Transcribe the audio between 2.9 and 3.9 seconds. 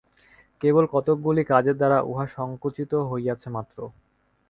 হইয়াছে মাত্র।